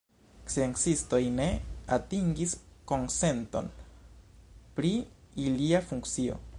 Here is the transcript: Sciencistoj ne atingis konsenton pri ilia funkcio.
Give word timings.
Sciencistoj 0.53 1.19
ne 1.35 1.45
atingis 1.97 2.57
konsenton 2.93 3.69
pri 4.79 4.95
ilia 5.47 5.89
funkcio. 5.91 6.41